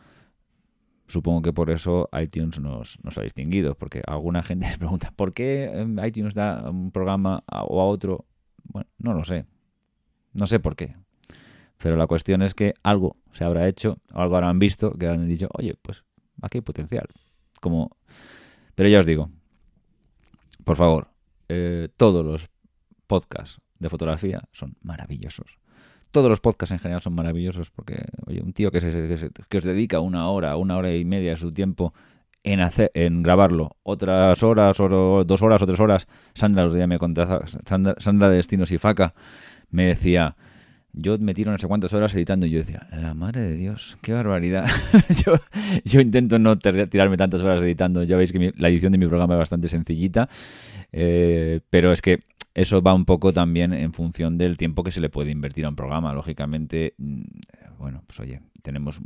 [1.13, 5.65] Supongo que por eso iTunes nos, ha distinguido, porque alguna gente se pregunta, ¿por qué
[5.65, 8.25] em, iTunes da un programa o a otro?
[8.63, 9.45] Bueno, no lo sé.
[10.33, 10.95] No sé por qué.
[11.77, 15.49] Pero la cuestión es que algo se habrá hecho, algo habrán visto, que han dicho,
[15.53, 16.03] oye, pues
[16.41, 17.05] aquí hay potencial.
[17.61, 17.95] Como...
[18.73, 19.29] Pero ya os digo,
[20.63, 21.09] por favor,
[21.47, 22.49] eh, todos los
[23.05, 25.59] podcasts de fotografía son maravillosos
[26.13, 29.63] todos los podcasts en general son maravillosos porque, oye, un tío que, se, que, os
[29.63, 31.93] dedica una hora, una hora y media de su tiempo
[32.43, 36.99] en hacer, en grabarlo, otras horas, dos horas o tres horas, Sandra los días me
[36.99, 39.15] contaba, Sandra, de Destinos y Faca
[39.71, 40.35] me decía,
[40.93, 43.97] yo me tiro no sé cuántas horas editando y yo decía, la madre de Dios,
[44.03, 44.69] qué barbaridad.
[45.25, 45.33] yo,
[45.83, 49.33] yo, intento no tirarme tantas horas editando, ya veis que la edición de mi programa
[49.33, 50.29] es bastante sencillita,
[50.91, 52.19] eh, pero es que
[52.53, 55.69] eso va un poco también en función del tiempo que se le puede invertir a
[55.69, 56.13] un programa.
[56.13, 57.21] Lógicamente, mm,
[57.79, 58.99] bueno, pues oye, tenemos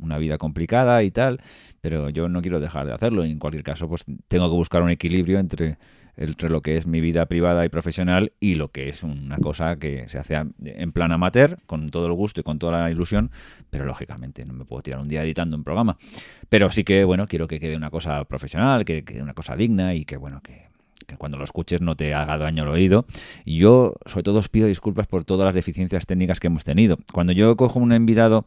[0.00, 1.40] una vida complicada y tal,
[1.80, 3.24] pero yo no quiero dejar de hacerlo.
[3.24, 5.78] En cualquier caso, pues tengo que buscar un equilibrio entre,
[6.16, 9.76] entre lo que es mi vida privada y profesional y lo que es una cosa
[9.76, 13.30] que se hace en plan amateur, con todo el gusto y con toda la ilusión,
[13.68, 15.96] pero lógicamente no me puedo tirar un día editando un programa.
[16.48, 19.94] Pero sí que, bueno, quiero que quede una cosa profesional, que quede una cosa digna
[19.94, 20.69] y que, bueno, que
[21.06, 23.06] que cuando lo escuches no te haga daño al oído.
[23.44, 26.98] Y yo, sobre todo, os pido disculpas por todas las deficiencias técnicas que hemos tenido.
[27.12, 28.44] Cuando yo cojo un invitado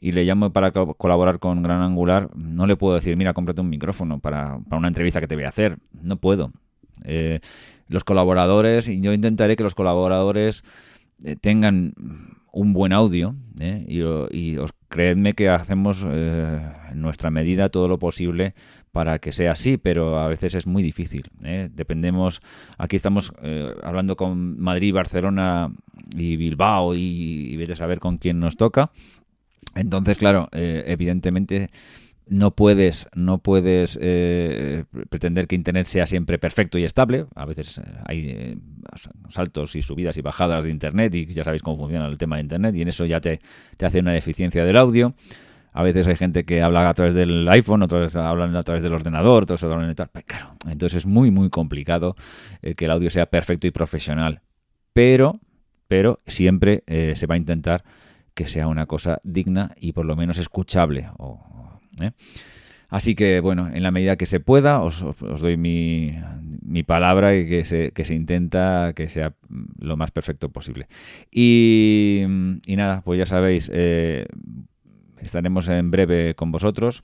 [0.00, 3.70] y le llamo para colaborar con Gran Angular, no le puedo decir, mira, cómprate un
[3.70, 5.78] micrófono para, una entrevista que te voy a hacer.
[5.92, 6.52] No puedo.
[7.04, 7.40] Eh,
[7.88, 10.62] los colaboradores, y yo intentaré que los colaboradores
[11.22, 11.94] eh, tengan
[12.52, 13.84] un buen audio ¿eh?
[13.88, 18.54] y, os creedme que hacemos en nuestra medida todo lo posible
[18.94, 21.24] para que sea así, pero a veces es muy difícil.
[21.42, 21.68] ¿eh?
[21.74, 22.40] Dependemos,
[22.78, 25.72] aquí estamos eh, hablando con Madrid, Barcelona
[26.16, 28.92] y Bilbao y, y a saber con quién nos toca.
[29.74, 31.70] Entonces, claro, eh, evidentemente
[32.28, 33.98] no puedes, no puedes
[35.08, 37.26] pretender que Internet sea siempre perfecto y estable.
[37.34, 38.56] A veces hay
[39.28, 42.42] saltos y subidas y bajadas de Internet y ya sabéis cómo funciona el tema de
[42.42, 43.40] Internet y en eso ya te,
[43.76, 45.16] te hace una deficiencia del audio.
[45.74, 48.94] A veces hay gente que habla a través del iPhone, otros hablan a través del
[48.94, 50.08] ordenador, otros hablan de tal.
[50.08, 52.14] Pues claro, entonces es muy, muy complicado
[52.62, 54.40] eh, que el audio sea perfecto y profesional.
[54.92, 55.40] Pero,
[55.88, 57.82] pero siempre eh, se va a intentar
[58.34, 61.08] que sea una cosa digna y por lo menos escuchable.
[62.00, 62.12] ¿eh?
[62.88, 66.14] Así que, bueno, en la medida que se pueda, os, doy mi,
[66.86, 69.34] palabra y que se, que se, intenta que sea
[69.80, 70.86] lo más perfecto posible.
[71.32, 72.22] Y,
[72.68, 73.68] nada, pues ya sabéis,
[75.24, 77.02] estaremos en breve con vosotros.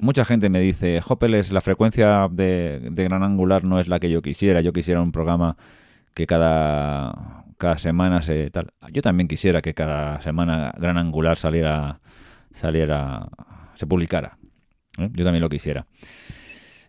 [0.00, 4.22] Mucha gente me dice, Hopeles, la frecuencia de, gran angular no es la que yo
[4.22, 4.60] quisiera.
[4.60, 5.56] Yo quisiera un programa
[6.14, 8.72] que cada, cada semana se tal.
[8.92, 12.00] Yo también quisiera que cada semana gran angular saliera,
[12.50, 13.28] saliera,
[13.74, 14.38] se publicara.
[14.98, 15.10] ¿eh?
[15.12, 15.86] Yo también lo quisiera.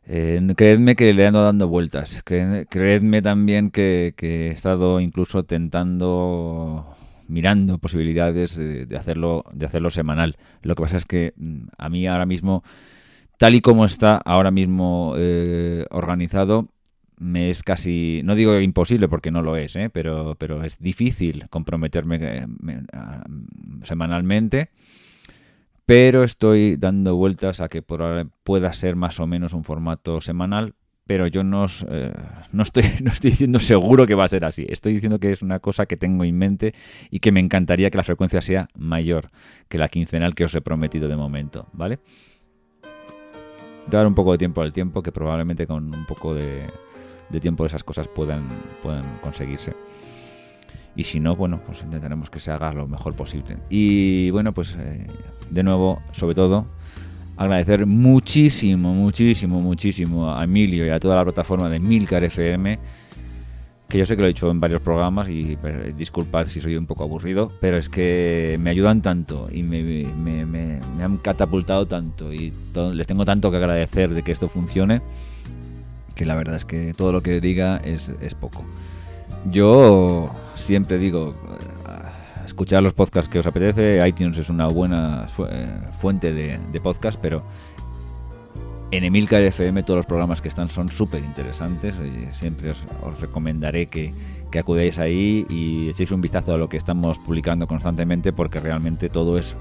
[0.06, 2.24] Creedme que le ando dando vueltas.
[2.24, 6.96] creedme también que, he estado incluso tentando,
[7.28, 10.38] mirando posibilidades de, hacerlo, de hacerlo semanal.
[10.62, 12.64] Lo que pasa es que mm, a mí ahora mismo,
[13.38, 16.70] tal y como está ahora mismo eh, organizado,
[17.18, 22.46] me es casi, no digo imposible porque no lo es, pero, pero es difícil comprometerme
[23.84, 24.72] semanalmente
[25.86, 30.76] pero estoy dando vueltas a que pueda ser más o menos un formato semanal,
[31.06, 32.14] pero yo no, eh,
[32.52, 34.66] no, estoy, no estoy diciendo seguro que va a ser así.
[34.68, 36.74] Estoy diciendo que es una cosa que tengo en mente
[37.10, 39.30] y que me encantaría que la frecuencia sea mayor
[39.68, 42.00] que la quincenal que os he prometido de momento, ¿vale?
[43.90, 46.62] Dar un poco de tiempo al tiempo, que probablemente con un poco de,
[47.30, 48.46] de tiempo esas cosas puedan,
[48.82, 49.74] puedan conseguirse
[50.96, 53.58] y si no, bueno, pues intentaremos que se haga lo mejor posible.
[53.70, 55.08] Y bueno, pues eh,
[55.50, 56.66] de nuevo, sobre todo,
[57.38, 62.80] agradecer muchísimo, muchísimo, muchísimo a Emilio y a toda la plataforma de Milcar FM,
[63.90, 65.56] que yo sé que lo he dicho en varios programas y
[65.98, 71.18] disculpad si soy un poco aburrido, pero es que me ayudan tanto y me, han
[71.18, 72.52] catapultado tanto y
[72.94, 75.02] les tengo tanto que agradecer de que esto funcione,
[76.16, 78.64] que la verdad es que todo lo que diga es, poco.
[79.52, 81.36] Yo siempre digo,
[82.54, 85.68] escuchar los podcasts que os apetece, iTunes es una buena eh,
[86.00, 87.42] fuente de, de podcast, pero
[88.92, 93.88] en Emilcar FM todos los programas que están son súper interesantes y siempre os, recomendaré
[93.88, 94.14] que,
[94.52, 99.10] que, acudáis ahí y echéis un vistazo a lo que estamos publicando constantemente porque realmente
[99.10, 99.56] todo es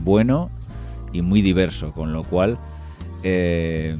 [0.00, 0.50] bueno
[1.12, 2.58] y muy diverso, con lo cual
[3.22, 3.96] eh,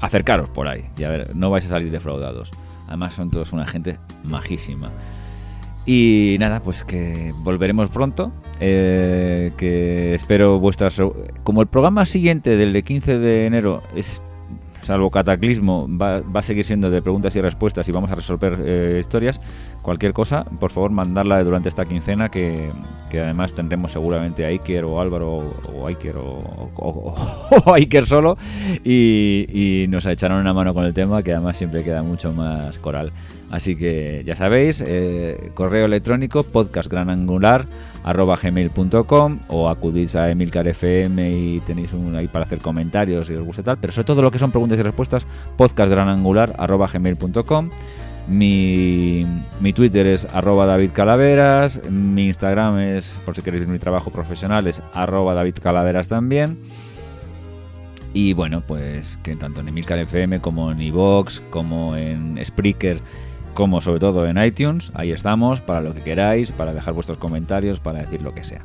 [0.00, 2.52] acercaros por ahí y a ver, no vais a salir defraudados.
[2.86, 4.92] Además son todos una gente majísima.
[5.86, 8.32] Y nada, pues que volveremos pronto.
[8.60, 11.00] Eh, que espero vuestras...
[11.44, 14.20] Como el programa siguiente del 15 de enero es
[14.86, 18.98] salvo cataclismo, va, a seguir siendo de preguntas y respuestas y vamos a resolver eh,
[19.00, 19.40] historias.
[19.82, 22.70] Cualquier cosa, por favor, mandarla durante esta quincena que,
[23.12, 25.36] además tendremos seguramente a Iker o Álvaro
[25.74, 27.14] o, Iker o,
[27.74, 28.38] Iker solo
[28.84, 33.10] y, nos echarán una mano con el tema que además siempre queda mucho más coral.
[33.50, 37.66] Así que ya sabéis, eh, correo electrónico podcastgranangular
[38.02, 43.34] arroba gmail.com o acudís a Emilcar FM y tenéis un ahí para hacer comentarios si
[43.34, 45.26] os gusta tal, pero sobre todo lo que son preguntas y respuestas,
[45.56, 47.70] podcastgranangular arroba gmail.com.
[48.28, 49.24] Mi,
[49.60, 54.66] mi, Twitter es arroba David Calaveras, mi Instagram es, por si queréis mi trabajo profesional,
[54.66, 56.58] es arroba David Calaveras también.
[58.12, 62.98] Y bueno, pues que tanto en Emilcar FM como en iVox, como en Spreaker
[63.56, 64.92] como sobre todo en iTunes.
[64.94, 68.60] Ahí estamos para lo que queráis, para dejar vuestros comentarios, para decir lo que sea.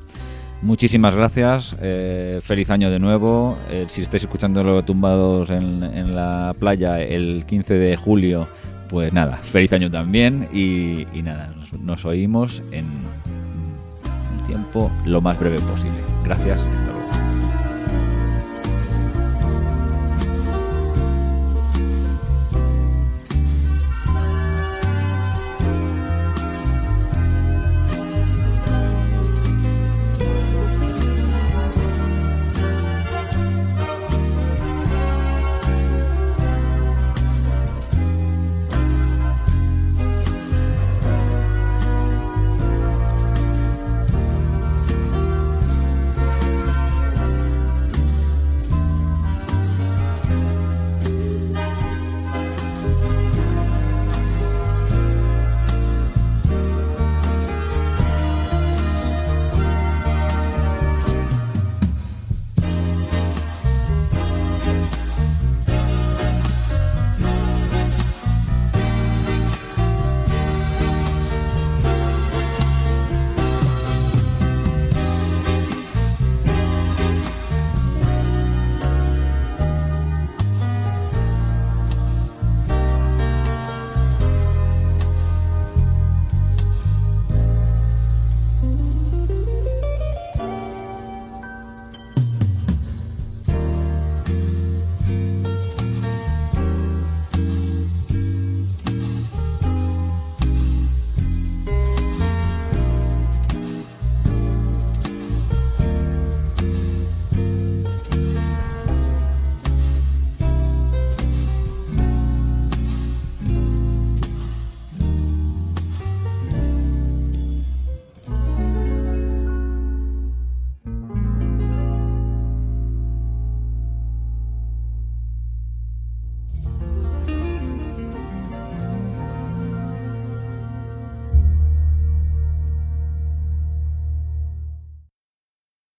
[0.62, 3.58] Muchísimas gracias, eh, feliz año de nuevo.
[3.72, 8.48] Eh, si estáis escuchándolo tumbados en, la playa el 15 de julio,
[8.90, 15.58] pues nada, feliz año también y, nada, nos, oímos en un tiempo lo más breve
[15.62, 15.98] posible.
[16.26, 16.60] Gracias.